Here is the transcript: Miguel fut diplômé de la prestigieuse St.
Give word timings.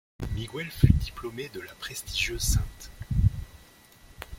Miguel 0.33 0.71
fut 0.71 0.93
diplômé 0.93 1.49
de 1.49 1.59
la 1.61 1.75
prestigieuse 1.75 2.41
St. 2.41 2.91